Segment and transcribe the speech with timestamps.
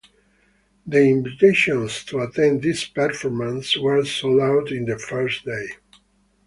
[0.87, 5.73] The invitations to attend this performance were sold out in the first day.